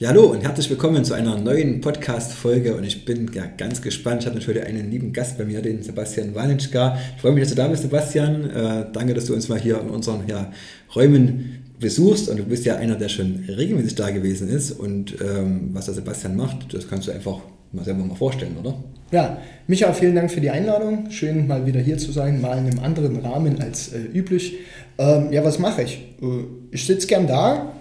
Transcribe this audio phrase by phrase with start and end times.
[0.00, 4.22] Ja, hallo und herzlich willkommen zu einer neuen Podcast-Folge und ich bin ja ganz gespannt.
[4.22, 6.96] Ich habe natürlich einen lieben Gast bei mir, den Sebastian Wanitschka.
[7.16, 8.48] Ich freue mich, dass du da bist, Sebastian.
[8.48, 10.52] Äh, danke, dass du uns mal hier in unseren ja,
[10.94, 15.70] Räumen besuchst und du bist ja einer, der schon regelmäßig da gewesen ist und ähm,
[15.72, 17.40] was der Sebastian macht, das kannst du einfach
[17.72, 18.76] mal selber mal vorstellen, oder?
[19.10, 21.10] Ja, Micha, vielen Dank für die Einladung.
[21.10, 24.58] Schön mal wieder hier zu sein, mal in einem anderen Rahmen als äh, üblich.
[24.96, 26.04] Ähm, ja, was mache ich?
[26.22, 27.72] Äh, ich sitze gern da,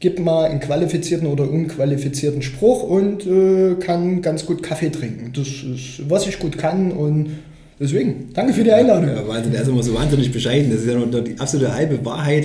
[0.00, 5.32] gib mal einen qualifizierten oder unqualifizierten Spruch und äh, kann ganz gut Kaffee trinken.
[5.34, 7.30] Das ist, was ich gut kann und
[7.78, 9.10] Deswegen, danke für die Einladung.
[9.10, 10.70] Ja, Wahnsinn, der ist immer so wahnsinnig bescheiden.
[10.70, 12.44] Das ist ja nur die absolute halbe Wahrheit.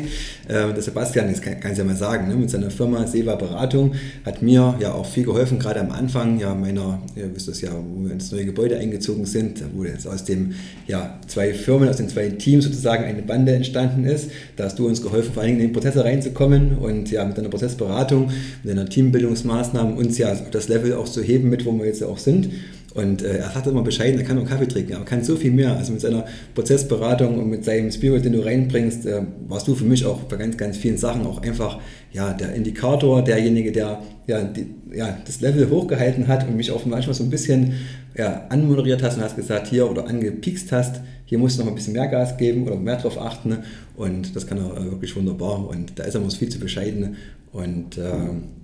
[0.50, 3.36] Äh, der Sebastian, das kann, kann ich ja mal sagen, ne, mit seiner Firma Seva
[3.36, 3.94] Beratung
[4.26, 7.72] hat mir ja auch viel geholfen, gerade am Anfang ja meiner, ihr wisst das ja,
[7.72, 10.54] wo wir ins neue Gebäude eingezogen sind, wo jetzt aus dem
[10.88, 14.32] ja, zwei Firmen, aus den zwei Teams sozusagen eine Bande entstanden ist.
[14.58, 17.48] Da hast du uns geholfen, vor Dingen in den Prozesse reinzukommen und ja mit deiner
[17.48, 18.32] Prozessberatung,
[18.64, 22.04] mit deiner Teambildungsmaßnahmen uns ja auf das Level auch zu heben, mit wo wir jetzt
[22.04, 22.50] auch sind.
[22.94, 25.52] Und äh, er sagt immer bescheiden, er kann nur Kaffee trinken, aber kann so viel
[25.52, 25.76] mehr.
[25.78, 29.86] Also mit seiner Prozessberatung und mit seinem Spirit, den du reinbringst, äh, warst du für
[29.86, 31.80] mich auch bei ganz, ganz vielen Sachen auch einfach
[32.12, 36.86] ja, der Indikator, derjenige, der ja, die, ja, das Level hochgehalten hat und mich auch
[36.86, 37.74] manchmal so ein bisschen
[38.18, 41.76] ja, anmoderiert hast und hast gesagt, hier oder angepikst hast, hier musst du noch ein
[41.76, 43.60] bisschen mehr Gas geben oder mehr drauf achten.
[43.96, 45.66] Und das kann er äh, wirklich wunderbar.
[45.66, 47.16] Und da ist er uns viel zu bescheiden.
[47.54, 48.12] Und äh,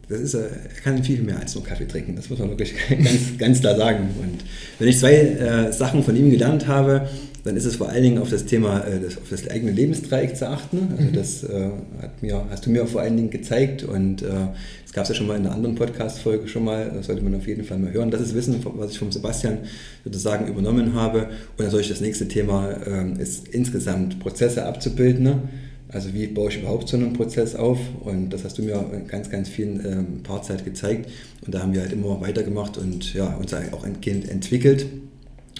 [0.09, 0.49] das ist, er
[0.83, 2.15] kann viel mehr als nur Kaffee trinken.
[2.15, 4.09] Das muss man wirklich ganz, ganz klar sagen.
[4.21, 4.43] Und
[4.79, 7.07] wenn ich zwei äh, Sachen von ihm gelernt habe,
[7.45, 10.35] dann ist es vor allen Dingen auf das Thema, äh, das, auf das eigene Lebensdreieck
[10.35, 10.89] zu achten.
[10.97, 11.13] Also mhm.
[11.13, 11.69] das äh,
[12.01, 14.47] hat mir, hast du mir vor allen Dingen gezeigt und äh,
[14.97, 17.45] gab es ja schon mal in einer anderen Podcast-Folge schon mal, das sollte man auf
[17.45, 18.09] jeden Fall mal hören.
[18.09, 19.59] Das ist Wissen, was ich vom Sebastian
[20.03, 21.27] sozusagen übernommen habe.
[21.27, 25.21] Und dann soll ich das nächste Thema äh, ist insgesamt Prozesse abzubilden.
[25.21, 25.41] Ne?
[25.89, 27.77] Also wie baue ich überhaupt so einen Prozess auf?
[28.05, 31.11] Und das hast du mir in ganz, ganz vielen ähm, Parts halt gezeigt.
[31.45, 34.87] Und da haben wir halt immer weitergemacht und ja, uns auch Kind entwickelt.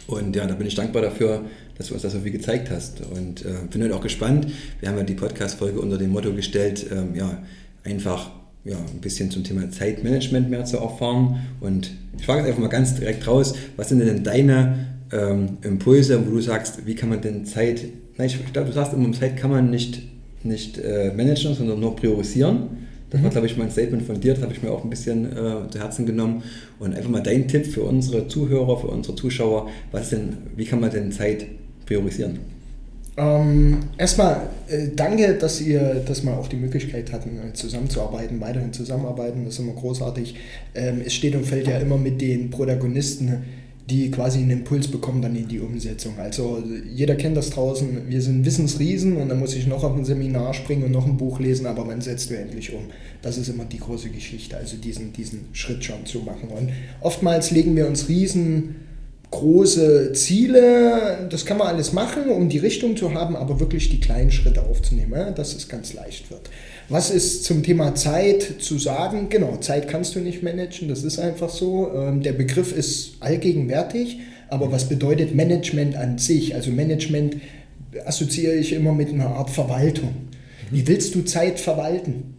[0.08, 1.44] Und ja, da bin ich dankbar dafür,
[1.78, 3.02] dass du uns das so viel gezeigt hast.
[3.02, 4.48] Und äh, bin halt auch gespannt.
[4.80, 7.44] Wir haben ja die Podcast-Folge unter dem Motto gestellt, ähm, ja,
[7.84, 8.32] einfach
[8.68, 11.48] ja, ein bisschen zum Thema Zeitmanagement mehr zu erfahren.
[11.60, 16.26] Und ich frage jetzt einfach mal ganz direkt raus, was sind denn deine ähm, Impulse,
[16.28, 17.86] wo du sagst, wie kann man denn Zeit,
[18.18, 20.02] nein, ich, glaube, du sagst immer, Zeit kann man nicht
[20.44, 22.88] nicht äh, managen, sondern nur priorisieren.
[23.10, 25.26] Das war, glaube ich, mein Statement von dir, das habe ich mir auch ein bisschen
[25.26, 26.44] äh, zu Herzen genommen.
[26.80, 30.82] Und einfach mal dein Tipp für unsere Zuhörer, für unsere Zuschauer, was denn, wie kann
[30.82, 31.46] man denn Zeit
[31.86, 32.40] priorisieren?
[33.18, 38.72] Ähm, erstmal äh, danke, dass ihr das mal auch die Möglichkeit hatten, äh, zusammenzuarbeiten, weiterhin
[38.74, 39.44] zusammenarbeiten.
[39.46, 40.36] Das ist immer großartig.
[40.76, 43.44] Ähm, es steht und fällt ja immer mit den Protagonisten
[43.90, 46.20] die quasi einen Impuls bekommen dann in die Umsetzung.
[46.20, 46.62] Also
[46.94, 50.54] jeder kennt das draußen, wir sind Wissensriesen und dann muss ich noch auf ein Seminar
[50.54, 52.84] springen und noch ein Buch lesen, aber wann setzt du endlich um?
[53.22, 56.50] Das ist immer die große Geschichte, also diesen, diesen Schritt schon zu machen.
[56.50, 58.10] Und oftmals legen wir uns
[59.32, 64.00] riesengroße Ziele, das kann man alles machen, um die Richtung zu haben, aber wirklich die
[64.00, 66.50] kleinen Schritte aufzunehmen, dass es ganz leicht wird.
[66.90, 69.28] Was ist zum Thema Zeit zu sagen?
[69.30, 71.92] Genau, Zeit kannst du nicht managen, das ist einfach so.
[71.94, 76.56] Ähm, der Begriff ist allgegenwärtig, aber was bedeutet Management an sich?
[76.56, 77.38] Also Management
[78.06, 80.14] assoziiere ich immer mit einer Art Verwaltung.
[80.72, 82.36] Wie willst du Zeit verwalten?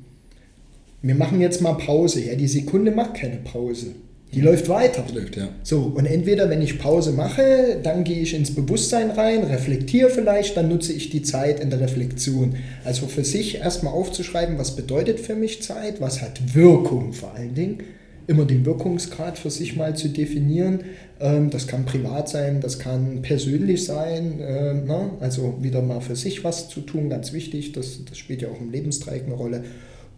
[1.03, 2.25] Wir machen jetzt mal Pause.
[2.25, 3.94] Ja, die Sekunde macht keine Pause.
[4.34, 5.05] Die läuft weiter.
[5.15, 5.49] Läuft, ja.
[5.62, 10.56] So, und entweder, wenn ich Pause mache, dann gehe ich ins Bewusstsein rein, reflektiere vielleicht,
[10.56, 12.56] dann nutze ich die Zeit in der Reflexion.
[12.84, 17.55] Also für sich erstmal aufzuschreiben, was bedeutet für mich Zeit, was hat Wirkung vor allen
[17.55, 17.78] Dingen.
[18.27, 20.81] Immer den Wirkungsgrad für sich mal zu definieren.
[21.19, 24.41] Ähm, das kann privat sein, das kann persönlich sein.
[24.42, 25.13] Ähm, ne?
[25.21, 27.72] Also wieder mal für sich was zu tun, ganz wichtig.
[27.72, 29.65] Das, das spielt ja auch im Lebensdreieck eine Rolle.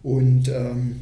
[0.03, 0.97] Und ähm,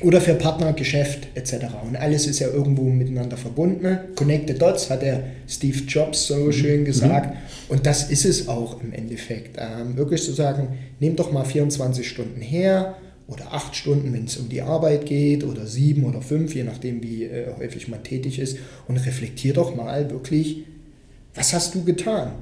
[0.00, 1.66] oder für Partner, Geschäft etc.
[1.86, 3.98] Und alles ist ja irgendwo miteinander verbunden.
[4.14, 6.52] Connected Dots hat der Steve Jobs so mhm.
[6.52, 7.34] schön gesagt.
[7.34, 7.40] Mhm.
[7.68, 9.56] Und das ist es auch im Endeffekt.
[9.58, 12.96] Ähm, wirklich zu sagen, nimm doch mal 24 Stunden her
[13.26, 17.02] oder 8 Stunden, wenn es um die Arbeit geht, oder 7 oder 5, je nachdem,
[17.02, 18.58] wie äh, häufig man tätig ist.
[18.86, 20.64] Und reflektier doch mal wirklich,
[21.34, 22.32] was hast du getan?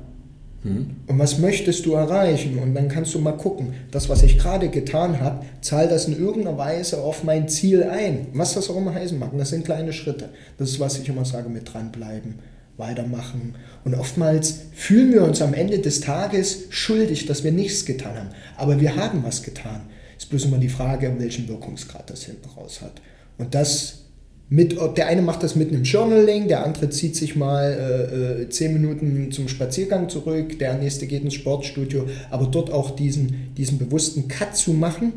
[0.65, 0.97] Mhm.
[1.07, 2.59] Und was möchtest du erreichen?
[2.59, 6.19] Und dann kannst du mal gucken, das, was ich gerade getan habe, zahlt das in
[6.19, 8.27] irgendeiner Weise auf mein Ziel ein.
[8.33, 9.31] Was das auch immer heißen mag.
[9.39, 10.31] Das sind kleine Schritte.
[10.59, 12.41] Das ist, was ich immer sage, mit dranbleiben.
[12.77, 13.55] weitermachen.
[13.85, 18.31] Und oftmals fühlen wir uns am Ende des Tages schuldig, dass wir nichts getan haben.
[18.57, 19.83] Aber wir haben was getan.
[20.17, 23.01] Ist bloß immer die Frage, welchen Wirkungsgrad das hinten raus hat.
[23.39, 24.04] Und das
[24.49, 28.49] mit, der eine macht das mit einem Journaling, der andere zieht sich mal äh, äh,
[28.51, 33.79] zehn Minuten zum Spaziergang zurück, der nächste geht ins Sportstudio, aber dort auch diesen, diesen
[33.79, 35.15] bewussten Cut zu machen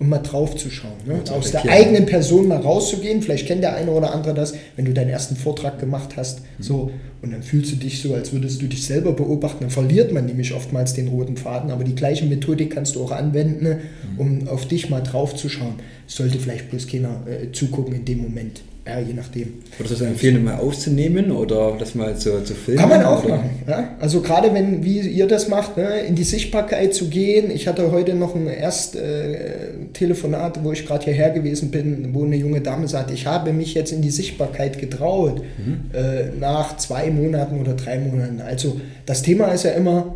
[0.00, 0.96] und mal drauf zu schauen.
[1.06, 1.20] Ne?
[1.30, 3.22] Aus der eigenen Person mal rauszugehen.
[3.22, 6.62] Vielleicht kennt der eine oder andere das, wenn du deinen ersten Vortrag gemacht hast, mhm.
[6.62, 6.90] so
[7.22, 9.58] und dann fühlst du dich so, als würdest du dich selber beobachten.
[9.60, 11.70] Dann verliert man nämlich oftmals den roten Faden.
[11.70, 13.80] Aber die gleiche Methodik kannst du auch anwenden, ne?
[14.16, 15.74] um auf dich mal drauf zu schauen.
[16.06, 18.62] Sollte vielleicht bloß keiner äh, zugucken in dem Moment.
[18.86, 19.52] Ja, je nachdem.
[19.76, 22.80] Würdest du empfehlen, mal aufzunehmen oder das mal zu, zu filmen?
[22.80, 23.36] Kann man auch oder?
[23.36, 23.50] machen.
[23.68, 23.94] Ja?
[24.00, 27.50] Also gerade wenn, wie ihr das macht, ne, in die Sichtbarkeit zu gehen.
[27.50, 32.36] Ich hatte heute noch ein Ersttelefonat, äh, wo ich gerade hierher gewesen bin, wo eine
[32.36, 35.90] junge Dame sagte, ich habe mich jetzt in die Sichtbarkeit getraut, mhm.
[35.92, 38.40] äh, nach zwei Monaten oder drei Monaten.
[38.40, 40.14] Also das Thema ist ja immer,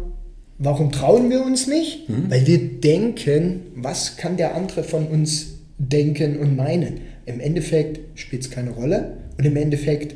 [0.59, 2.09] warum trauen wir uns nicht?
[2.09, 2.31] Mhm.
[2.31, 7.01] Weil wir denken, was kann der andere von uns denken und meinen?
[7.27, 9.17] Im Endeffekt spielt es keine Rolle.
[9.39, 10.15] Und im Endeffekt,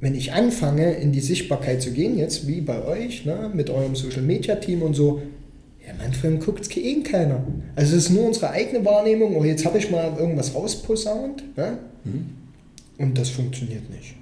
[0.00, 3.96] wenn ich anfange, in die Sichtbarkeit zu gehen, jetzt wie bei euch, ne, mit eurem
[3.96, 5.22] Social Media Team und so,
[5.86, 7.44] ja, manchmal guckt es eh keiner.
[7.76, 11.56] Also es ist nur unsere eigene Wahrnehmung, oh, jetzt habe ich mal irgendwas rausposaunt.
[11.56, 11.78] Ne?
[12.04, 12.26] Mhm.
[12.98, 14.14] Und das funktioniert nicht.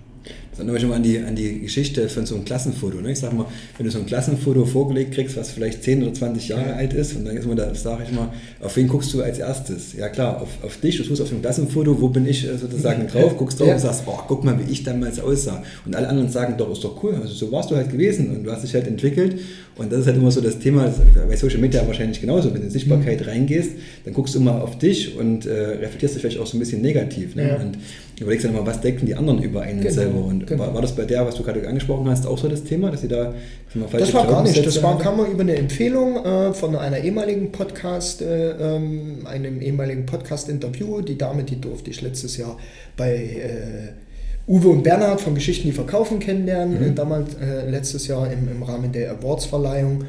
[0.54, 3.00] Das erinnert mich immer an die, an die Geschichte von so einem Klassenfoto.
[3.00, 3.10] Ne?
[3.10, 3.46] Ich sage mal,
[3.76, 6.76] wenn du so ein Klassenfoto vorgelegt kriegst, was vielleicht 10 oder 20 Jahre ja.
[6.76, 9.40] alt ist, und dann ist immer da, sage ich mal, auf wen guckst du als
[9.40, 9.94] erstes?
[9.94, 13.08] Ja klar, auf, auf dich, du tust auf dem Klassenfoto, wo bin ich äh, sozusagen
[13.08, 13.74] drauf, guckst drauf ja.
[13.74, 15.64] und sagst, oh, guck mal, wie ich damals aussah.
[15.84, 18.44] Und alle anderen sagen, doch, ist doch cool, also so warst du halt gewesen und
[18.44, 19.40] du hast dich halt entwickelt.
[19.76, 20.92] Und das ist halt immer so das Thema,
[21.28, 23.26] bei Social Media wahrscheinlich genauso, wenn du in Sichtbarkeit mhm.
[23.26, 23.72] reingehst,
[24.04, 26.80] dann guckst du immer auf dich und äh, reflektierst dich vielleicht auch so ein bisschen
[26.80, 27.34] negativ.
[27.34, 27.48] Ne?
[27.48, 27.56] Ja.
[27.56, 27.78] Und
[28.20, 29.94] überlegst dann immer, was denken die anderen über einen genau.
[29.94, 30.24] selber.
[30.24, 30.62] Und genau.
[30.62, 33.00] war, war, das bei der, was du gerade angesprochen hast, auch so das Thema, dass
[33.00, 33.34] sie da
[33.74, 36.98] mal falsch Das war gar nicht, das war, kam über eine Empfehlung äh, von einer
[36.98, 41.00] ehemaligen Podcast, äh, ähm, einem ehemaligen Podcast-Interview.
[41.00, 42.56] Die Dame, die durfte ich letztes Jahr
[42.96, 46.88] bei äh, Uwe und Bernhard von Geschichten, die verkaufen kennenlernen, mhm.
[46.88, 50.04] Äh, damals äh, letztes Jahr im, im Rahmen der Awards-Verleihung.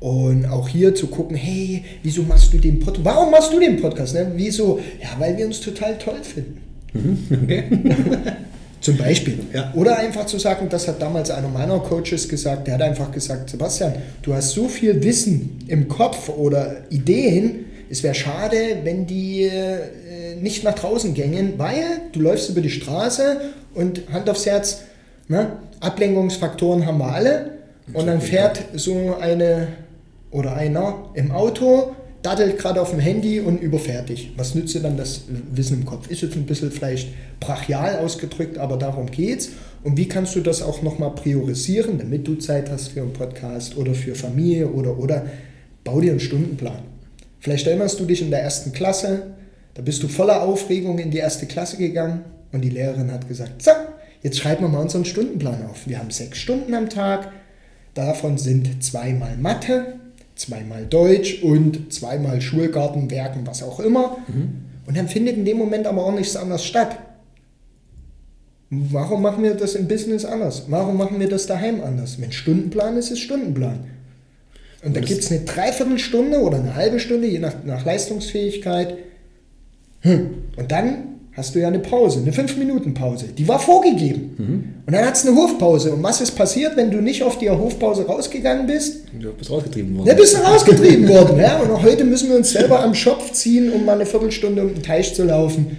[0.00, 3.04] Und auch hier zu gucken, hey, wieso machst du den Podcast?
[3.04, 4.14] Warum machst du den Podcast?
[4.14, 4.30] Ne?
[4.36, 4.78] Wieso?
[5.02, 6.67] Ja, weil wir uns total toll finden.
[6.92, 7.18] Mhm.
[7.42, 7.64] Okay.
[8.80, 9.40] Zum Beispiel.
[9.52, 9.72] Ja.
[9.74, 13.50] Oder einfach zu sagen, das hat damals einer meiner Coaches gesagt, der hat einfach gesagt,
[13.50, 19.42] Sebastian, du hast so viel Wissen im Kopf oder Ideen, es wäre schade, wenn die
[19.42, 21.82] äh, nicht nach draußen gängen, weil
[22.12, 23.40] du läufst über die Straße
[23.74, 24.82] und Hand aufs Herz,
[25.26, 25.52] ne?
[25.80, 27.52] Ablenkungsfaktoren haben wir alle
[27.92, 29.68] und dann fährt so eine
[30.30, 34.32] oder einer im Auto daddelt gerade auf dem Handy und überfährt dich.
[34.36, 35.22] Was nützt dir dann das
[35.52, 36.10] Wissen im Kopf?
[36.10, 37.08] Ist jetzt ein bisschen vielleicht
[37.40, 39.50] brachial ausgedrückt, aber darum geht's.
[39.84, 43.76] Und wie kannst du das auch nochmal priorisieren, damit du Zeit hast für einen Podcast
[43.76, 45.26] oder für Familie oder oder
[45.88, 46.82] bau dir einen Stundenplan.
[47.40, 49.34] Vielleicht erinnerst du dich in der ersten Klasse,
[49.74, 53.62] da bist du voller Aufregung in die erste Klasse gegangen und die Lehrerin hat gesagt,
[53.62, 53.70] so,
[54.22, 55.86] jetzt schreiben wir mal unseren Stundenplan auf.
[55.86, 57.32] Wir haben sechs Stunden am Tag,
[57.94, 59.97] davon sind zweimal Mathe,
[60.38, 64.18] zweimal Deutsch und zweimal Schulgarten, Werken, was auch immer.
[64.28, 64.64] Mhm.
[64.86, 66.98] Und dann findet in dem Moment aber auch nichts anderes statt.
[68.70, 70.64] Warum machen wir das im Business anders?
[70.68, 72.20] Warum machen wir das daheim anders?
[72.20, 73.80] Wenn Stundenplan ist, ist Stundenplan.
[74.84, 78.96] Und da gibt es eine Dreiviertelstunde oder eine halbe Stunde, je nach, nach Leistungsfähigkeit.
[80.00, 80.30] Hm.
[80.56, 83.26] Und dann hast du ja eine Pause, eine 5-Minuten-Pause.
[83.28, 84.34] Die war vorgegeben.
[84.36, 84.64] Mhm.
[84.86, 85.92] Und dann hat es eine Hofpause.
[85.92, 89.04] Und was ist passiert, wenn du nicht auf die Hofpause rausgegangen bist?
[89.18, 90.08] Du bist rausgetrieben worden.
[90.08, 91.38] Ja, bist du rausgetrieben worden.
[91.38, 91.60] Ja?
[91.60, 94.74] Und auch heute müssen wir uns selber am Schopf ziehen, um mal eine Viertelstunde um
[94.74, 95.78] den Teich zu laufen.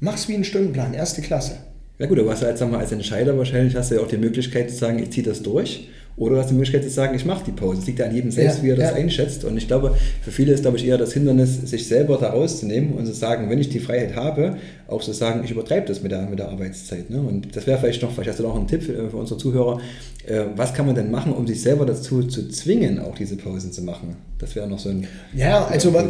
[0.00, 1.52] Mach's wie einen Stundenplan, erste Klasse.
[2.00, 4.08] Ja gut, aber hast du als, sag mal, als Entscheider wahrscheinlich hast du ja auch
[4.08, 5.88] die Möglichkeit zu sagen, ich ziehe das durch.
[6.20, 7.80] Oder du hast die Möglichkeit zu sagen, ich mache die Pause.
[7.80, 8.96] Es liegt ja an jedem selbst, ja, wie er das ja.
[8.96, 9.42] einschätzt.
[9.46, 12.92] Und ich glaube, für viele ist, glaube ich, eher das Hindernis, sich selber da rauszunehmen
[12.92, 16.12] und zu sagen, wenn ich die Freiheit habe, auch zu sagen, ich übertreibe das mit
[16.12, 17.08] der, mit der Arbeitszeit.
[17.08, 17.22] Ne?
[17.22, 19.80] Und das wäre vielleicht noch, vielleicht hast du noch einen Tipp für, für unsere Zuhörer.
[20.26, 23.72] Äh, was kann man denn machen, um sich selber dazu zu zwingen, auch diese Pausen
[23.72, 24.16] zu machen?
[24.38, 25.06] Das wäre noch so ein.
[25.34, 26.06] Ja, also weil,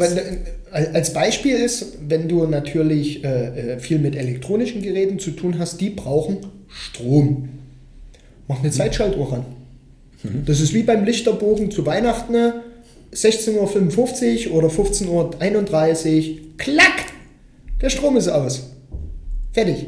[0.73, 5.81] als Beispiel ist, wenn du natürlich äh, äh, viel mit elektronischen Geräten zu tun hast,
[5.81, 7.49] die brauchen Strom.
[8.49, 9.60] Mach eine Zeitschaltuhr ran.
[10.23, 10.45] Mhm.
[10.47, 12.35] Das ist wie beim Lichterbogen zu Weihnachten,
[13.15, 17.07] 16.55 Uhr oder 15.31 Uhr, klack,
[17.81, 18.71] der Strom ist aus.
[19.53, 19.87] Fertig.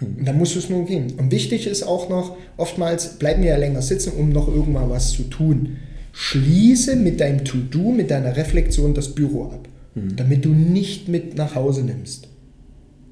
[0.00, 1.14] Und dann musst du es nur gehen.
[1.16, 5.10] Und wichtig ist auch noch, oftmals bleiben wir ja länger sitzen, um noch irgendwann was
[5.10, 5.78] zu tun.
[6.12, 10.16] Schließe mit deinem To-Do, mit deiner Reflexion das Büro ab, mhm.
[10.16, 12.28] damit du nicht mit nach Hause nimmst.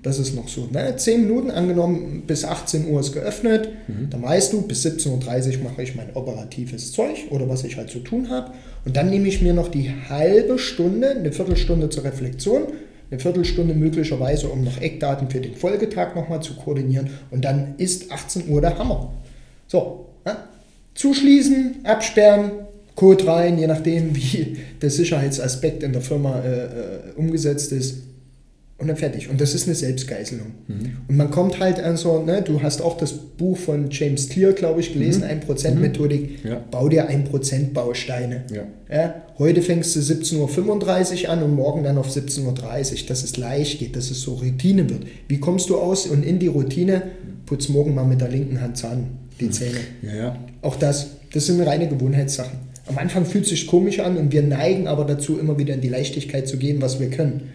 [0.07, 0.69] Das ist noch so.
[0.71, 0.95] Ne?
[0.97, 3.71] 10 Minuten angenommen, bis 18 Uhr ist geöffnet.
[3.89, 4.09] Mhm.
[4.09, 7.91] Dann weißt du, bis 17.30 Uhr mache ich mein operatives Zeug oder was ich halt
[7.91, 8.53] zu tun habe.
[8.85, 12.69] Und dann nehme ich mir noch die halbe Stunde, eine Viertelstunde zur Reflexion,
[13.11, 17.11] eine Viertelstunde möglicherweise, um noch Eckdaten für den Folgetag nochmal zu koordinieren.
[17.33, 19.13] Und dann ist 18 Uhr der Hammer.
[19.67, 20.37] So, ne?
[20.95, 22.53] zuschließen, absperren,
[22.95, 26.69] Code rein, je nachdem, wie der Sicherheitsaspekt in der Firma äh, äh,
[27.17, 28.07] umgesetzt ist
[28.79, 29.31] und dann fertig.
[29.31, 30.49] Und das ist eine Selbstgeißelung.
[30.69, 30.97] Mhm.
[31.09, 34.53] Und man kommt halt an so, ne, du hast auch das Buch von James Clear,
[34.53, 35.51] glaube ich, gelesen, mhm.
[35.51, 36.45] 1%-Methodik.
[36.45, 36.51] Mhm.
[36.51, 36.65] Ja.
[36.71, 38.45] Bau dir 1% Bausteine.
[38.53, 38.67] Ja.
[38.95, 43.37] Ja, heute fängst du 17.35 Uhr an und morgen dann auf 17.30 Uhr, dass es
[43.37, 45.07] leicht geht, dass es so Routine wird.
[45.27, 47.03] Wie kommst du aus und in die Routine?
[47.47, 49.07] Putz morgen mal mit der linken Hand Zahn
[49.41, 49.79] die Zähne.
[50.03, 50.37] Ja, ja.
[50.63, 52.59] Auch das, das sind reine Gewohnheitssachen.
[52.87, 55.81] Am Anfang fühlt es sich komisch an und wir neigen aber dazu, immer wieder in
[55.81, 57.51] die Leichtigkeit zu gehen, was wir können.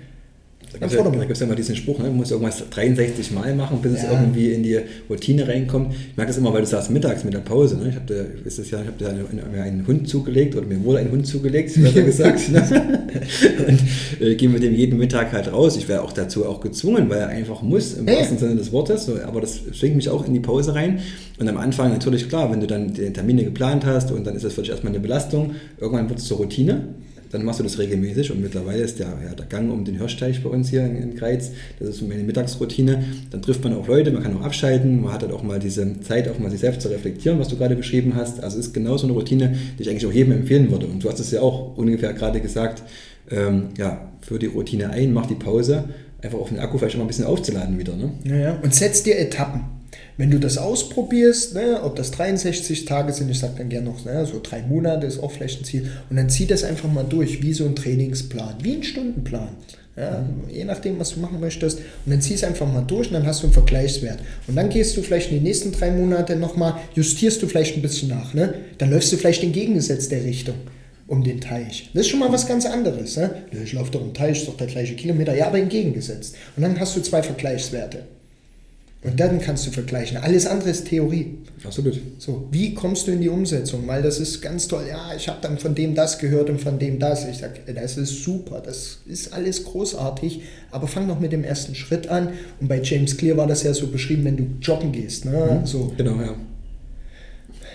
[0.74, 0.94] Da gibt
[1.32, 2.06] es ja, immer diesen Spruch, ne?
[2.06, 4.04] man muss irgendwas 63 Mal machen, bis ja.
[4.04, 5.94] es irgendwie in die Routine reinkommt.
[5.94, 7.78] Ich merke das immer, weil du sagst mittags mit der Pause.
[7.78, 7.90] Ne?
[7.90, 11.74] Ich habe da, ja, da mir einen Hund zugelegt oder mir wurde ein Hund zugelegt,
[11.82, 12.51] besser gesagt.
[12.51, 12.62] Ne?
[13.68, 13.80] Und
[14.25, 15.75] äh, gehe mit dem jeden Mittag halt raus.
[15.75, 19.06] Ich wäre auch dazu auch gezwungen, weil er einfach muss, im wahrsten Sinne des Wortes.
[19.06, 21.00] So, aber das zwingt mich auch in die Pause rein.
[21.38, 24.46] Und am Anfang natürlich klar, wenn du dann die Termine geplant hast und dann ist
[24.46, 26.96] das für dich erstmal eine Belastung, irgendwann wird es zur Routine
[27.31, 30.43] dann machst du das regelmäßig und mittlerweile ist der, ja, der Gang um den Hirschteich
[30.43, 33.03] bei uns hier in, in Greiz, das ist meine Mittagsroutine.
[33.29, 36.00] Dann trifft man auch Leute, man kann auch abschalten, man hat halt auch mal diese
[36.01, 38.43] Zeit, auch mal sich selbst zu reflektieren, was du gerade beschrieben hast.
[38.43, 40.88] Also ist genau so eine Routine, die ich eigentlich auch jedem empfehlen würde.
[40.88, 42.83] Und du hast es ja auch ungefähr gerade gesagt,
[43.29, 45.85] ähm, ja, für die Routine ein, mach die Pause,
[46.21, 47.95] einfach auf den Akku vielleicht mal ein bisschen aufzuladen wieder.
[47.95, 48.11] Ne?
[48.23, 48.59] Ja, ja.
[48.61, 49.80] Und setz dir Etappen.
[50.18, 54.06] Wenn du das ausprobierst, ne, ob das 63 Tage sind, ich sage dann gerne noch,
[54.06, 57.06] ne, so drei Monate ist auch vielleicht ein Ziel, und dann zieh das einfach mal
[57.06, 59.50] durch, wie so ein Trainingsplan, wie ein Stundenplan.
[59.98, 60.50] Ja, mhm.
[60.53, 61.80] Je nachdem, was du machen möchtest.
[61.80, 64.20] Und dann zieh es einfach mal durch und dann hast du einen Vergleichswert.
[64.48, 67.82] Und dann gehst du vielleicht in die nächsten drei Monate nochmal, justierst du vielleicht ein
[67.82, 68.34] bisschen nach.
[68.34, 68.53] Ne?
[68.77, 70.56] Dann läufst du vielleicht entgegengesetzt der Richtung
[71.08, 71.89] um den Teich.
[71.94, 73.18] Das ist schon mal was ganz anderes.
[73.18, 73.44] Ne?
[73.51, 75.36] Ich laufe doch im Teich, ist doch der gleiche Kilometer.
[75.36, 76.36] Ja, aber entgegengesetzt.
[76.56, 78.06] Und dann hast du zwei Vergleichswerte.
[79.03, 80.17] Und dann kannst du vergleichen.
[80.17, 81.39] Alles andere ist Theorie.
[81.63, 82.00] Absolut.
[82.20, 83.88] So, wie kommst du in die Umsetzung?
[83.88, 84.86] Weil das ist ganz toll.
[84.88, 87.27] Ja, ich habe dann von dem das gehört und von dem das.
[87.27, 91.74] Ich sage, das ist super, das ist alles großartig, aber fang doch mit dem ersten
[91.74, 92.34] Schritt an.
[92.60, 95.25] Und bei James Clear war das ja so beschrieben, wenn du joggen gehst.
[95.25, 95.60] Ne?
[95.62, 95.65] Mhm.
[95.65, 95.91] So.
[95.98, 96.36] Genau, ja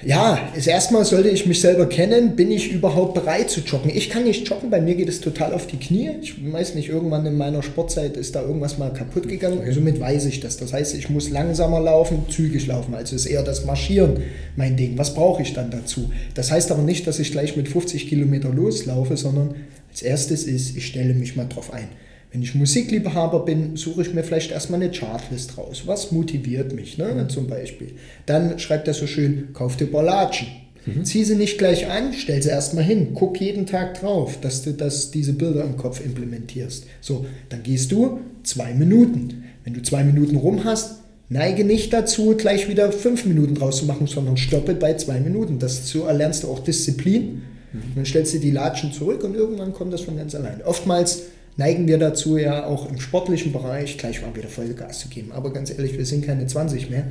[0.04, 3.90] ja, erstmal sollte ich mich selber kennen, bin ich überhaupt bereit zu joggen?
[3.94, 6.10] Ich kann nicht joggen, bei mir geht es total auf die Knie.
[6.20, 9.72] Ich weiß nicht, irgendwann in meiner Sportzeit ist da irgendwas mal kaputt gegangen, okay.
[9.72, 10.56] somit weiß ich das.
[10.58, 14.22] Das heißt, ich muss langsamer laufen, zügig laufen, also ist eher das Marschieren
[14.56, 14.98] mein Ding.
[14.98, 16.10] Was brauche ich dann dazu?
[16.34, 19.54] Das heißt aber nicht, dass ich gleich mit 50 Kilometer loslaufe, sondern
[19.90, 21.88] als erstes ist, ich stelle mich mal drauf ein.
[22.36, 25.84] Wenn ich Musikliebhaber bin, suche ich mir vielleicht erstmal eine Chartlist raus.
[25.86, 27.06] Was motiviert mich, ne?
[27.06, 27.30] Mhm.
[27.30, 27.92] zum Beispiel?
[28.26, 30.48] Dann schreibt er so schön, kauf dir Ballatschen.
[30.84, 31.06] Mhm.
[31.06, 33.12] Zieh sie nicht gleich an, stell sie erstmal hin.
[33.14, 36.84] Guck jeden Tag drauf, dass du das, diese Bilder im Kopf implementierst.
[37.00, 39.44] So, dann gehst du zwei Minuten.
[39.64, 40.96] Wenn du zwei Minuten rum hast,
[41.30, 45.58] neige nicht dazu, gleich wieder fünf Minuten draus zu machen, sondern stoppe bei zwei Minuten.
[45.58, 47.40] Das, so erlernst du auch Disziplin.
[47.72, 47.94] Mhm.
[47.94, 50.60] Dann stellst du die Latschen zurück und irgendwann kommt das von ganz allein.
[50.62, 51.22] Oftmals
[51.56, 55.32] neigen wir dazu, ja auch im sportlichen Bereich gleich mal wieder Vollgas zu geben.
[55.32, 57.06] Aber ganz ehrlich, wir sind keine 20 mehr.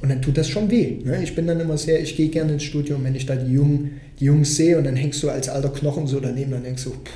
[0.00, 0.98] Und dann tut das schon weh.
[1.04, 1.22] Ne?
[1.22, 4.00] Ich bin dann immer sehr, ich gehe gerne ins Studio, wenn ich da die, Jungen,
[4.18, 6.90] die Jungs sehe und dann hängst du als alter Knochen so daneben, dann denkst du,
[6.90, 7.10] pff,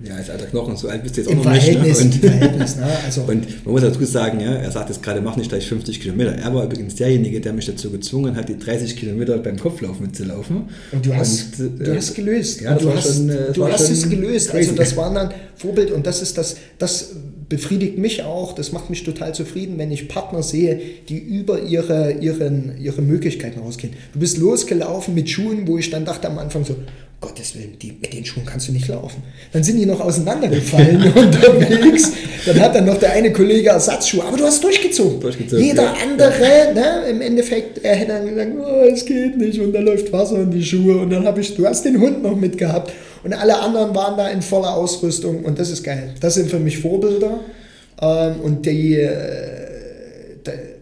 [0.00, 2.22] ja, als alter Knochen, so alt bist du jetzt auch noch Verhältnis, nicht.
[2.22, 2.30] Ne?
[2.30, 2.86] Und, Verhältnis, ne?
[3.04, 6.00] also, und man muss dazu sagen, ja, er sagt jetzt gerade, mach nicht gleich 50
[6.00, 6.32] Kilometer.
[6.32, 10.70] Er war übrigens derjenige, der mich dazu gezwungen hat, die 30 Kilometer beim Kopflauf mitzulaufen.
[10.90, 12.60] Und du hast, und, äh, du hast gelöst.
[12.62, 14.50] Ja, du hast, schon, äh, du hast es gelöst.
[14.50, 14.70] Crazy.
[14.70, 17.10] Also das war dann Vorbild und das ist das, das
[17.48, 22.12] befriedigt mich auch, das macht mich total zufrieden, wenn ich Partner sehe, die über ihre,
[22.12, 23.92] ihren, ihre Möglichkeiten rausgehen.
[24.14, 26.76] Du bist losgelaufen mit Schuhen, wo ich dann dachte am Anfang so,
[27.22, 29.22] Gottes Willen, die, mit den Schuhen kannst du nicht laufen.
[29.52, 32.12] Dann sind die noch auseinandergefallen unterwegs.
[32.44, 35.20] Dann hat dann noch der eine Kollege Ersatzschuhe, aber du hast durchgezogen.
[35.20, 35.94] durchgezogen Jeder ja.
[36.02, 40.12] andere, ne, im Endeffekt, er hätte dann gesagt, oh, es geht nicht und da läuft
[40.12, 43.32] Wasser in die Schuhe und dann habe ich, du hast den Hund noch mitgehabt und
[43.32, 46.14] alle anderen waren da in voller Ausrüstung und das ist geil.
[46.20, 47.40] Das sind für mich Vorbilder
[48.02, 49.51] ähm, und die äh,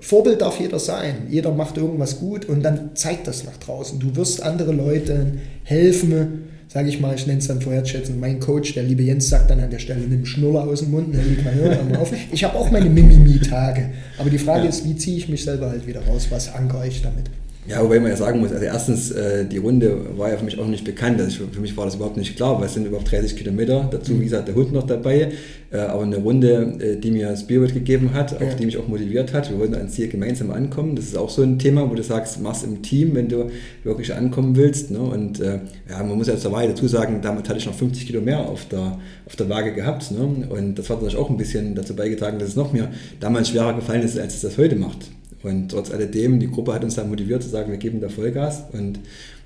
[0.01, 1.27] Vorbild darf jeder sein.
[1.29, 3.99] Jeder macht irgendwas gut und dann zeigt das nach draußen.
[3.99, 8.19] Du wirst andere Leute helfen, sage ich mal, ich nenne es dann vorher schätzen.
[8.19, 11.13] Mein Coach, der liebe Jens, sagt dann an der Stelle, nimm Schnuller aus dem Mund,
[11.13, 12.13] ne, leg mal, hör mal auf.
[12.33, 13.91] Ich habe auch meine Mimimi-Tage.
[14.19, 14.69] Aber die Frage ja.
[14.71, 16.29] ist, wie ziehe ich mich selber halt wieder raus?
[16.31, 17.29] Was ankere ich damit?
[17.71, 20.59] Ja, wobei man ja sagen muss, also erstens, äh, die Runde war ja für mich
[20.59, 21.21] auch nicht bekannt.
[21.21, 23.89] Also für mich war das überhaupt nicht klar, was sind überhaupt 30 Kilometer.
[23.89, 25.31] Dazu, wie gesagt, der Hund noch dabei.
[25.71, 28.55] Äh, aber eine Runde, äh, die mir Spirit gegeben hat, auch ja.
[28.55, 29.51] die mich auch motiviert hat.
[29.51, 30.97] Wir wollten ans Ziel gemeinsam ankommen.
[30.97, 33.53] Das ist auch so ein Thema, wo du sagst, machst im Team, wenn du
[33.85, 34.91] wirklich ankommen willst.
[34.91, 34.99] Ne?
[34.99, 38.05] Und äh, ja, man muss ja zur Wahrheit dazu sagen, damit hatte ich noch 50
[38.05, 40.11] Kilo mehr auf der, auf der Waage gehabt.
[40.11, 40.49] Ne?
[40.49, 42.89] Und das hat natürlich auch ein bisschen dazu beigetragen, dass es noch mir
[43.21, 45.07] damals schwerer gefallen ist, als es das heute macht.
[45.43, 48.65] Und trotz alledem, die Gruppe hat uns dann motiviert zu sagen, wir geben da Vollgas
[48.73, 48.99] und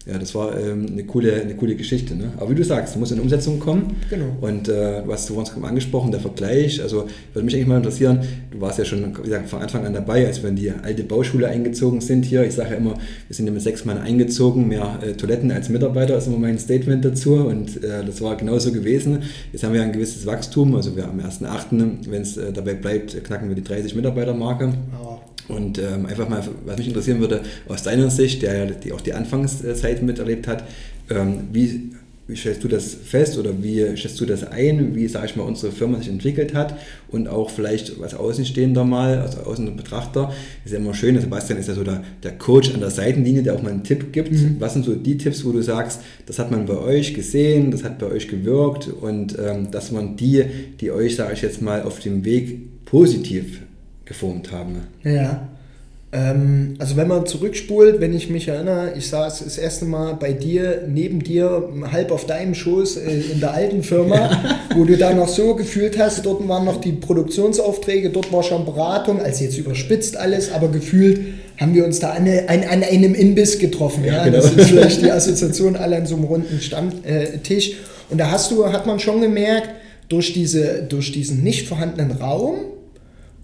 [0.06, 2.14] ja, das war ähm, eine, coole, eine coole Geschichte.
[2.14, 2.32] Ne?
[2.36, 3.96] Aber wie du sagst, muss in Umsetzung kommen.
[4.10, 4.36] Genau.
[4.42, 6.82] Und äh, du hast uns angesprochen, der Vergleich.
[6.82, 8.20] Also würde mich eigentlich mal interessieren,
[8.50, 11.04] du warst ja schon wie gesagt, von Anfang an dabei, als wir in die alte
[11.04, 12.44] Bauschule eingezogen sind hier.
[12.44, 12.94] Ich sage ja immer,
[13.28, 16.58] wir sind ja mit sechs Mann eingezogen, mehr äh, Toiletten als Mitarbeiter, ist immer mein
[16.58, 17.36] Statement dazu.
[17.36, 19.22] Und äh, das war genauso gewesen.
[19.52, 20.74] Jetzt haben wir ein gewisses Wachstum.
[20.74, 24.74] Also wir am 1.8., wenn es dabei bleibt, knacken wir die 30 Mitarbeiter-Marke.
[25.02, 25.33] Oh.
[25.48, 29.12] Und ähm, einfach mal, was mich interessieren würde, aus deiner Sicht, der die auch die
[29.12, 30.64] Anfangszeit miterlebt hat,
[31.10, 31.90] ähm, wie,
[32.26, 35.42] wie stellst du das fest oder wie stellst du das ein, wie, sage ich mal,
[35.42, 40.32] unsere Firma sich entwickelt hat und auch vielleicht als Außenstehender mal, also Außenbetrachter,
[40.64, 43.54] ist ja immer schön, Sebastian ist ja so der, der Coach an der Seitenlinie, der
[43.54, 44.32] auch mal einen Tipp gibt.
[44.32, 44.56] Mhm.
[44.60, 47.84] Was sind so die Tipps, wo du sagst, das hat man bei euch gesehen, das
[47.84, 50.44] hat bei euch gewirkt und ähm, dass man die,
[50.80, 53.60] die euch, sage ich jetzt mal, auf dem Weg positiv
[54.04, 54.86] geformt haben.
[55.02, 55.48] Ja.
[56.14, 60.32] Ähm, also wenn man zurückspult, wenn ich mich erinnere, ich saß das erste Mal bei
[60.32, 64.60] dir, neben dir, halb auf deinem Schoß äh, in der alten Firma, ja.
[64.76, 68.64] wo du da noch so gefühlt hast, dort waren noch die Produktionsaufträge, dort war schon
[68.64, 71.20] Beratung, also jetzt überspitzt alles, aber gefühlt
[71.58, 74.04] haben wir uns da an, an, an einem Imbiss getroffen.
[74.04, 74.36] Ja, ja genau.
[74.36, 77.72] Das ist vielleicht die Assoziation alle an so einem runden Stammtisch.
[78.10, 79.70] Und da hast du, hat man schon gemerkt,
[80.08, 82.56] durch, diese, durch diesen nicht vorhandenen Raum,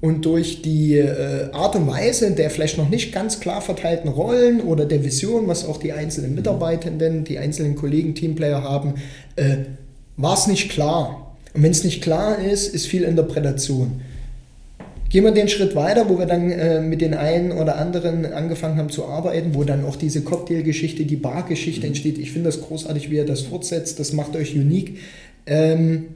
[0.00, 4.60] und durch die äh, Art und Weise der vielleicht noch nicht ganz klar verteilten Rollen
[4.60, 8.94] oder der Vision, was auch die einzelnen Mitarbeitenden, die einzelnen Kollegen, Teamplayer haben,
[9.36, 9.56] äh,
[10.16, 11.36] war es nicht klar.
[11.52, 14.00] Und wenn es nicht klar ist, ist viel Interpretation.
[15.10, 18.78] Gehen wir den Schritt weiter, wo wir dann äh, mit den einen oder anderen angefangen
[18.78, 21.88] haben zu arbeiten, wo dann auch diese Cocktail-Geschichte, die Bar-Geschichte mhm.
[21.88, 22.16] entsteht.
[22.16, 23.98] Ich finde das großartig, wie er das fortsetzt.
[23.98, 24.98] Das macht euch unique.
[25.46, 26.06] Ähm,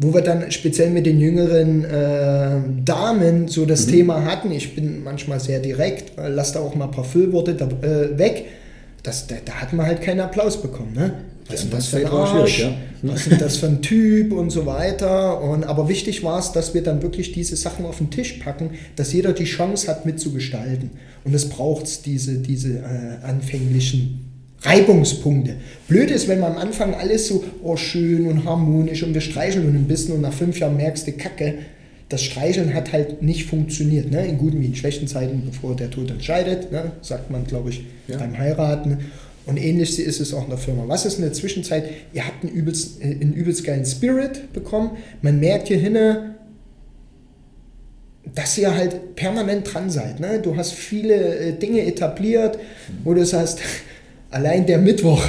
[0.00, 3.90] wo wir dann speziell mit den jüngeren äh, Damen so das mhm.
[3.90, 4.50] Thema hatten.
[4.50, 8.18] Ich bin manchmal sehr direkt, äh, lass da auch mal ein paar Füllworte da, äh,
[8.18, 8.46] weg.
[9.02, 10.94] Das, da, da hat man halt keinen Applaus bekommen.
[10.94, 11.12] Ne?
[11.48, 12.60] Was ist das für ein Arsch?
[12.60, 12.72] Ja.
[13.02, 15.40] Was ist das für ein Typ und so weiter.
[15.42, 18.70] Und, aber wichtig war es, dass wir dann wirklich diese Sachen auf den Tisch packen,
[18.96, 20.90] dass jeder die Chance hat mitzugestalten.
[21.24, 24.29] Und es braucht diese, diese äh, anfänglichen
[24.62, 25.56] Reibungspunkte.
[25.88, 29.66] Blöd ist, wenn man am Anfang alles so oh, schön und harmonisch und wir streicheln
[29.66, 31.54] und ein bisschen und nach fünf Jahren merkst du, Kacke,
[32.10, 34.10] das Streicheln hat halt nicht funktioniert.
[34.10, 34.26] Ne?
[34.26, 36.92] In guten wie in schlechten Zeiten, bevor der Tod entscheidet, ne?
[37.02, 38.18] sagt man, glaube ich, ja.
[38.18, 38.98] beim Heiraten.
[39.46, 40.84] Und ähnlich ist es auch in der Firma.
[40.86, 41.88] Was ist in der Zwischenzeit?
[42.12, 44.98] Ihr habt einen übelst, äh, einen übelst geilen Spirit bekommen.
[45.22, 46.34] Man merkt hier hinne,
[48.34, 50.20] dass ihr halt permanent dran seid.
[50.20, 50.40] Ne?
[50.40, 52.58] Du hast viele äh, Dinge etabliert,
[53.04, 53.60] wo du sagst,
[54.30, 55.22] allein der Mittwoch,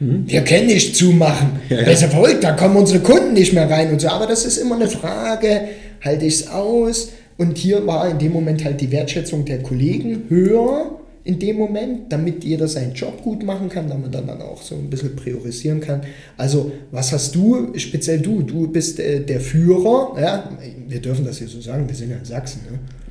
[0.00, 0.24] mhm.
[0.26, 1.60] wir können nicht zumachen.
[1.68, 1.84] Ja, ja.
[1.84, 4.08] Das ist ja verrückt, da kommen unsere Kunden nicht mehr rein und so.
[4.08, 5.68] Aber das ist immer eine Frage,
[6.02, 7.10] halte ich es aus?
[7.36, 12.12] Und hier war in dem Moment halt die Wertschätzung der Kollegen höher in dem Moment,
[12.12, 15.80] damit jeder seinen Job gut machen kann, damit er dann auch so ein bisschen priorisieren
[15.80, 16.02] kann.
[16.36, 20.50] Also, was hast du, speziell du, du bist äh, der Führer, ja,
[20.86, 22.60] wir dürfen das hier so sagen, wir sind ja in Sachsen.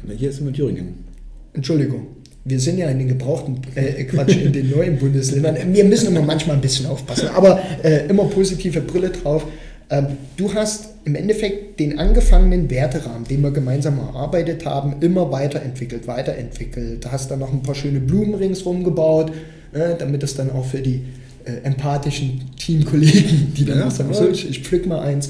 [0.06, 0.14] Ne?
[0.14, 1.06] Hier ist immer Thüringen.
[1.54, 2.06] Entschuldigung
[2.46, 5.56] wir sind ja in den gebrauchten äh, Quatsch in den neuen Bundesländern.
[5.74, 9.46] Wir müssen immer manchmal ein bisschen aufpassen, aber äh, immer positive Brille drauf.
[9.90, 16.08] Ähm, du hast im Endeffekt den angefangenen Werterahmen, den wir gemeinsam erarbeitet haben, immer weiterentwickelt,
[16.08, 17.06] weiterentwickelt.
[17.06, 19.32] Da hast dann noch ein paar schöne Blumen ringsrum gebaut,
[19.72, 21.02] äh, damit es dann auch für die
[21.46, 25.30] äh, empathischen Teamkollegen, die dann ja, sagen, oh, ich, ich pflück mal eins.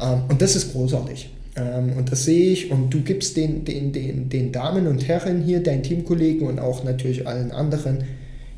[0.00, 1.28] Ähm, und das ist großartig.
[1.56, 5.42] Ähm, und das sehe ich und du gibst den, den, den, den Damen und Herren
[5.42, 8.04] hier, deinen Teamkollegen und auch natürlich allen anderen,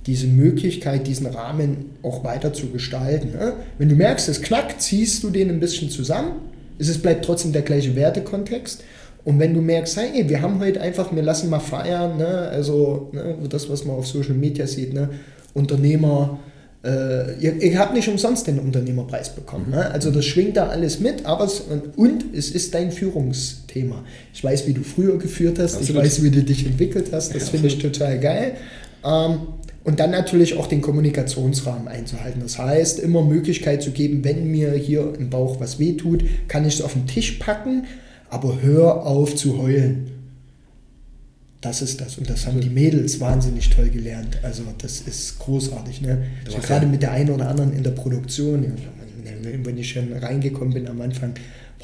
[0.06, 3.32] diese Möglichkeit, diesen Rahmen auch weiter zu gestalten.
[3.32, 3.54] Ne?
[3.78, 6.32] Wenn du merkst, es knackt, ziehst du den ein bisschen zusammen.
[6.78, 8.84] Es bleibt trotzdem der gleiche Wertekontext.
[9.24, 12.26] Und wenn du merkst, hey, wir haben heute einfach, wir lassen mal feiern, ne?
[12.26, 15.08] also ne, das, was man auf Social Media sieht, ne?
[15.54, 16.40] Unternehmer,
[16.84, 19.70] äh, ihr, ihr, habt nicht umsonst den Unternehmerpreis bekommen.
[19.70, 19.90] Ne?
[19.90, 21.62] Also das schwingt da alles mit, aber es,
[21.96, 24.04] und es ist dein Führungsthema.
[24.34, 26.02] Ich weiß, wie du früher geführt hast, absolut.
[26.02, 28.52] ich weiß, wie du dich entwickelt hast, das ja, finde ich total geil.
[29.04, 29.38] Ähm,
[29.82, 32.40] und dann natürlich auch den Kommunikationsrahmen einzuhalten.
[32.42, 36.74] Das heißt, immer Möglichkeit zu geben, wenn mir hier im Bauch was wehtut, kann ich
[36.74, 37.84] es auf den Tisch packen,
[38.30, 40.13] aber hör auf zu heulen
[41.64, 42.18] Das ist das.
[42.18, 44.38] Und das haben die Mädels wahnsinnig toll gelernt.
[44.42, 46.02] Also das ist großartig.
[46.02, 46.26] Ne?
[46.44, 48.70] Also gerade mit der einen oder anderen in der Produktion,
[49.62, 51.32] wenn ich schon reingekommen bin am Anfang,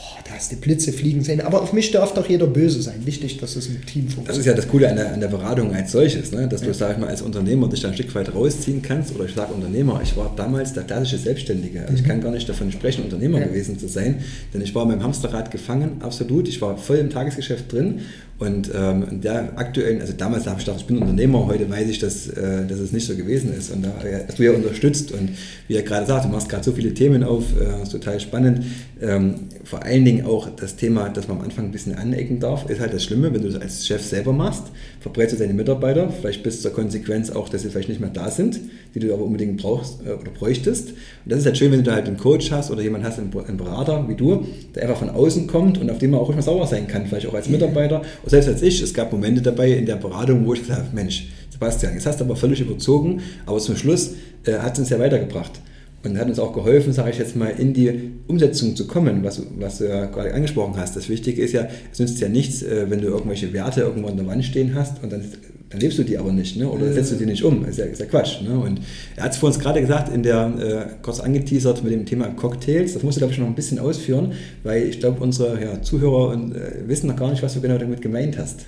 [0.01, 1.41] boah, da hast du Blitze fliegen sehen.
[1.41, 3.05] Aber auf mich darf doch jeder böse sein.
[3.05, 4.29] Wichtig, dass es im Team funktioniert.
[4.29, 6.49] Das ist ja das Coole an der, an der Beratung als solches, ne?
[6.49, 6.69] dass ja.
[6.69, 9.15] du, sag ich mal, als Unternehmer dich da ein Stück weit rausziehen kannst.
[9.15, 11.81] Oder ich sage Unternehmer, ich war damals der klassische Selbstständige.
[11.81, 11.99] Also mhm.
[11.99, 13.47] ich kann gar nicht davon sprechen, Unternehmer ja.
[13.47, 14.23] gewesen zu sein,
[14.55, 16.49] denn ich war beim Hamsterrad gefangen, absolut.
[16.49, 18.01] Ich war voll im Tagesgeschäft drin
[18.41, 21.91] und ähm, in der aktuellen, also damals habe ich gedacht, ich bin Unternehmer, heute weiß
[21.91, 23.71] ich, dass, äh, dass es nicht so gewesen ist.
[23.71, 23.93] Und da
[24.27, 25.33] hast du ja unterstützt und
[25.69, 28.65] wie er gerade sagt, du machst gerade so viele Themen auf, äh, ist total spannend.
[28.99, 29.35] Ähm,
[29.71, 32.81] vor allen Dingen auch das Thema, dass man am Anfang ein bisschen anecken darf, ist
[32.81, 34.65] halt das Schlimme, wenn du das als Chef selber machst,
[34.99, 38.33] verbrätst du deine Mitarbeiter, vielleicht bis zur Konsequenz auch, dass sie vielleicht nicht mehr da
[38.33, 38.59] sind,
[38.93, 40.89] die du aber unbedingt brauchst äh, oder bräuchtest.
[40.89, 43.21] Und das ist halt schön, wenn du da halt einen Coach hast oder jemanden hast,
[43.21, 46.35] einen, einen Berater wie du, der einfach von außen kommt und auf dem man auch
[46.35, 48.03] mal sauer sein kann, vielleicht auch als Mitarbeiter.
[48.27, 51.29] Selbst als ich, es gab Momente dabei in der Beratung, wo ich gesagt habe, Mensch,
[51.49, 54.15] Sebastian, jetzt hast du aber völlig überzogen, aber zum Schluss
[54.47, 55.61] äh, hat es uns ja weitergebracht
[56.03, 59.43] und hat uns auch geholfen, sage ich jetzt mal, in die Umsetzung zu kommen, was,
[59.59, 60.97] was du ja gerade angesprochen hast.
[60.97, 64.17] Das Wichtige ist ja, es nützt ja nichts, äh, wenn du irgendwelche Werte irgendwo an
[64.17, 65.23] der Wand stehen hast und dann,
[65.69, 66.69] dann lebst du die aber nicht ne?
[66.69, 67.65] oder setzt du die nicht um.
[67.67, 68.41] Ist ja, ist ja Quatsch.
[68.43, 68.59] Ne?
[68.59, 68.81] Und
[69.17, 72.29] er hat es vor uns gerade gesagt, in der äh, kurz angeteasert mit dem Thema
[72.29, 72.95] Cocktails.
[72.95, 74.33] Das musst du, glaube ich, noch ein bisschen ausführen,
[74.63, 77.77] weil ich glaube, unsere ja, Zuhörer und, äh, wissen noch gar nicht, was du genau
[77.77, 78.65] damit gemeint hast.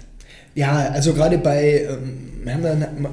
[0.54, 2.32] Ja, also gerade bei, ähm,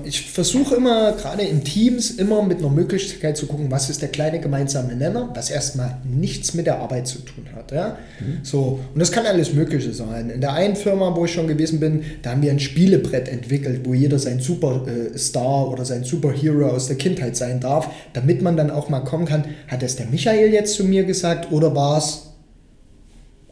[0.04, 4.10] ich versuche immer, gerade in Teams, immer mit einer Möglichkeit zu gucken, was ist der
[4.10, 7.72] kleine gemeinsame Nenner, was erstmal nichts mit der Arbeit zu tun hat.
[7.72, 7.98] Ja?
[8.20, 8.40] Mhm.
[8.44, 10.32] So, und das kann alles Mögliche sein.
[10.32, 13.82] In der einen Firma, wo ich schon gewesen bin, da haben wir ein Spielebrett entwickelt,
[13.86, 18.72] wo jeder sein Superstar oder sein Superhero aus der Kindheit sein darf, damit man dann
[18.72, 22.29] auch mal kommen kann, hat das der Michael jetzt zu mir gesagt oder war es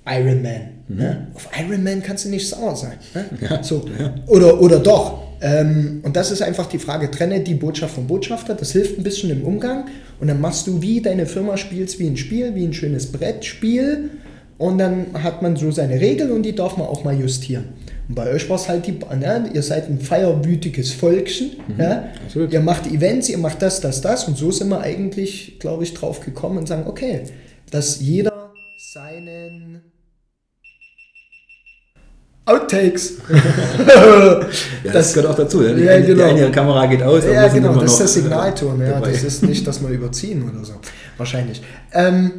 [0.08, 0.62] Iron Man.
[0.88, 0.98] Mhm.
[0.98, 1.28] Ne?
[1.34, 2.98] Auf Iron Man kannst du nicht sauer sein.
[3.14, 3.26] Ne?
[3.50, 3.86] Ja, so.
[4.00, 4.16] Ja.
[4.28, 5.28] Oder, oder doch.
[5.42, 9.04] Ähm, und das ist einfach die Frage, trenne die Botschaft vom Botschafter, das hilft ein
[9.04, 9.86] bisschen im Umgang
[10.20, 14.10] und dann machst du wie deine Firma spielst, wie ein Spiel, wie ein schönes Brettspiel
[14.58, 17.66] und dann hat man so seine Regeln und die darf man auch mal justieren.
[18.10, 22.10] Und bei euch war es halt die, ne, ihr seid ein feierwütiges Volkchen, mhm, ja?
[22.50, 25.94] ihr macht Events, ihr macht das, das, das und so sind wir eigentlich, glaube ich,
[25.94, 27.24] drauf gekommen und sagen, okay,
[27.70, 29.82] dass jeder seinen
[32.48, 33.18] Outtakes.
[33.30, 34.40] ja,
[34.84, 35.64] das, das, gehört auch dazu.
[35.64, 36.34] Ja, ja, genau.
[36.34, 37.24] Die eine Kamera geht aus.
[37.26, 38.82] Ja, genau, das ist der Signalton.
[38.82, 40.74] Ja, das ist nicht, dass wir überziehen oder so.
[41.18, 41.62] Wahrscheinlich.
[41.94, 42.32] Ähm,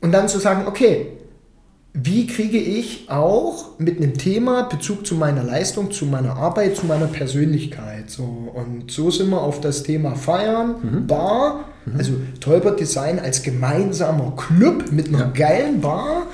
[0.00, 1.18] und dann zu sagen, okay,
[1.92, 6.86] wie kriege ich auch mit einem Thema Bezug zu meiner Leistung, zu meiner Arbeit, zu
[6.86, 8.10] meiner Persönlichkeit.
[8.10, 8.22] So.
[8.22, 11.06] Und so sind wir auf das Thema Feiern, mhm.
[11.08, 11.98] Bar, mhm.
[11.98, 15.30] also Tolbert Design als gemeinsamer Club mit einer ja.
[15.30, 16.26] geilen Bar.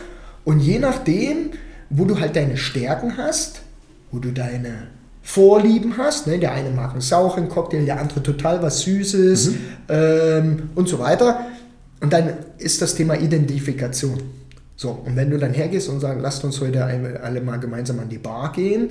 [0.44, 1.52] Und je nachdem,
[1.90, 3.62] wo du halt deine Stärken hast,
[4.11, 4.88] wo du deine
[5.22, 6.27] Vorlieben hast.
[6.27, 6.38] Ne?
[6.38, 9.59] Der eine mag einen sauren Cocktail, der andere total was Süßes mhm.
[9.88, 11.46] ähm, und so weiter.
[12.01, 14.20] Und dann ist das Thema Identifikation.
[14.77, 18.09] So, und wenn du dann hergehst und sagst, lasst uns heute alle mal gemeinsam an
[18.09, 18.90] die Bar gehen,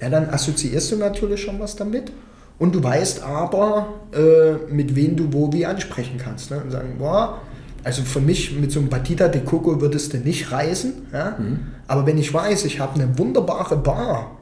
[0.00, 2.10] ja, dann assoziierst du natürlich schon was damit.
[2.58, 6.50] Und du weißt aber, äh, mit wem du wo wie ansprechen kannst.
[6.50, 6.60] Ne?
[6.62, 7.40] Und sagen, boah,
[7.82, 11.06] also für mich mit so einem Batita de Coco würdest du nicht reisen.
[11.12, 11.36] Ja?
[11.38, 11.58] Mhm.
[11.86, 14.38] Aber wenn ich weiß, ich habe eine wunderbare Bar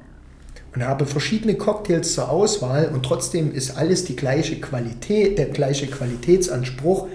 [0.74, 5.87] und habe verschiedene Cocktails zur Auswahl und trotzdem ist alles die gleiche Qualität, der gleiche
[5.87, 7.09] Qualitätsanspruch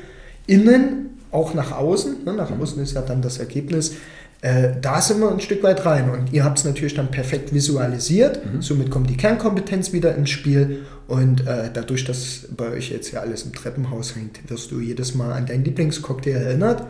[0.46, 2.24] innen, auch nach außen.
[2.26, 2.34] Ne?
[2.34, 3.96] Nach außen ist ja dann das Ergebnis.
[4.42, 7.54] Äh, da sind wir ein Stück weit rein und ihr habt es natürlich dann perfekt
[7.54, 8.46] visualisiert.
[8.46, 8.62] Mhm.
[8.62, 13.22] Somit kommt die Kernkompetenz wieder ins Spiel und äh, dadurch, dass bei euch jetzt ja
[13.22, 16.86] alles im Treppenhaus hängt, wirst du jedes Mal an deinen Lieblingscocktail erinnert.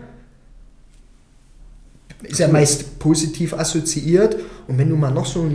[2.24, 4.38] Ist ja meist positiv assoziiert.
[4.68, 5.48] Und wenn du mal noch so,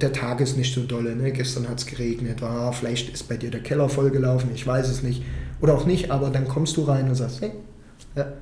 [0.00, 1.30] der Tag ist nicht so dolle, ne?
[1.30, 5.02] gestern hat es geregnet, ah, vielleicht ist bei dir der Keller vollgelaufen, ich weiß es
[5.02, 5.22] nicht,
[5.60, 7.52] oder auch nicht, aber dann kommst du rein und sagst, hey,
[8.16, 8.32] ja,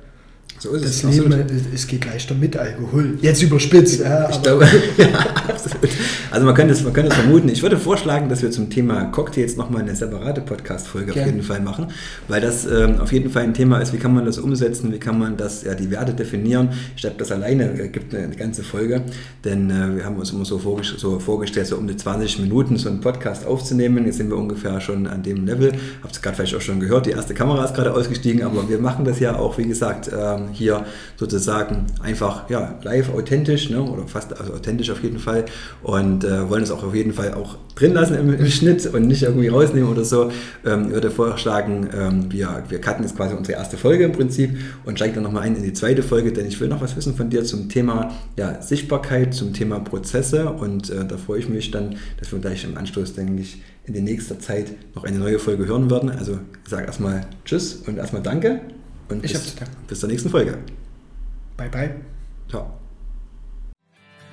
[0.57, 1.17] so ist das es.
[1.17, 1.33] Leben,
[1.73, 3.17] es geht leichter mit Alkohol.
[3.21, 3.99] Jetzt überspitzt.
[3.99, 4.65] Ja, ich glaube,
[4.97, 5.07] ja,
[5.47, 5.89] absolut.
[6.31, 7.49] Also man könnte, es, man könnte es vermuten.
[7.49, 11.59] Ich würde vorschlagen, dass wir zum Thema Cocktails nochmal eine separate Podcast-Folge auf jeden Fall
[11.59, 11.87] machen,
[12.29, 14.97] weil das ähm, auf jeden Fall ein Thema ist, wie kann man das umsetzen, wie
[14.97, 16.69] kann man das, ja, die Werte definieren.
[16.95, 19.01] Ich glaube, das alleine äh, gibt eine, ganze Folge,
[19.43, 22.77] denn äh, wir haben uns immer so, vorgestellt, so vorgestellt, so um die 20 Minuten
[22.77, 24.05] so einen Podcast aufzunehmen.
[24.05, 25.73] Jetzt sind wir ungefähr schon an dem Level.
[26.01, 28.79] Habt ihr gerade vielleicht auch schon gehört, die erste Kamera ist gerade ausgestiegen, aber wir
[28.79, 30.85] machen das ja auch, wie gesagt, ähm, hier
[31.17, 33.81] sozusagen einfach ja, live, authentisch ne?
[33.81, 35.45] oder fast also authentisch auf jeden Fall
[35.83, 39.07] und äh, wollen es auch auf jeden Fall auch drin lassen im, im Schnitt und
[39.07, 40.31] nicht irgendwie rausnehmen oder so.
[40.65, 44.97] Ähm, würde vorschlagen, ähm, wir, wir cutten jetzt quasi unsere erste Folge im Prinzip und
[44.97, 47.29] steigen dann nochmal ein in die zweite Folge, denn ich will noch was wissen von
[47.29, 51.97] dir zum Thema ja, Sichtbarkeit, zum Thema Prozesse und äh, da freue ich mich dann,
[52.19, 55.67] dass wir gleich im Anschluss, denke ich, in der nächsten Zeit noch eine neue Folge
[55.67, 56.09] hören werden.
[56.09, 58.61] Also ich sage erstmal Tschüss und erstmal Danke
[59.09, 59.55] und ich bis,
[59.87, 60.57] bis zur nächsten Folge.
[61.57, 61.95] Bye bye.
[62.49, 62.79] Ciao.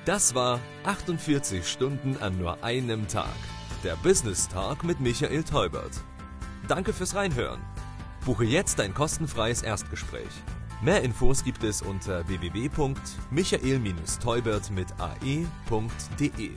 [0.05, 3.33] Das war 48 Stunden an nur einem Tag.
[3.83, 6.01] Der Business Talk mit Michael Teubert.
[6.67, 7.61] Danke fürs Reinhören.
[8.25, 10.29] Buche jetzt ein kostenfreies Erstgespräch.
[10.81, 16.51] Mehr Infos gibt es unter www.michael-teubert mit ae.de.